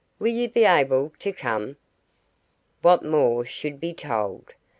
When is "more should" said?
3.05-3.79